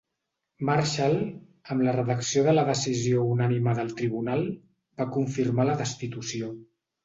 Marshall, 0.69 1.17
amb 1.75 1.85
la 1.87 1.93
redacció 1.97 2.43
de 2.49 2.55
la 2.57 2.65
decisió 2.71 3.27
unànime 3.35 3.77
del 3.83 3.95
tribunal, 4.03 4.45
va 5.03 5.11
confirmar 5.21 5.71
la 5.73 5.81
destitució. 5.87 6.55